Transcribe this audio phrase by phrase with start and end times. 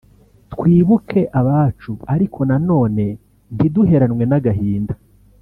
[0.51, 3.05] twibuke abacu ariko na none
[3.55, 4.95] ntiduheranwe n’agahinda”